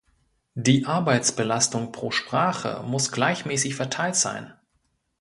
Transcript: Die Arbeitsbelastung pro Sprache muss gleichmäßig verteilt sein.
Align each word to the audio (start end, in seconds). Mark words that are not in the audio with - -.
Die 0.55 0.87
Arbeitsbelastung 0.87 1.91
pro 1.91 2.09
Sprache 2.09 2.81
muss 2.87 3.11
gleichmäßig 3.11 3.75
verteilt 3.75 4.15
sein. 4.15 4.51